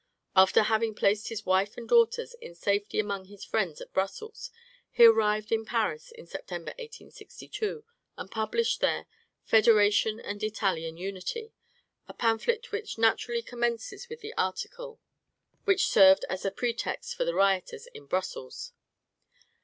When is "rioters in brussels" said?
17.35-18.71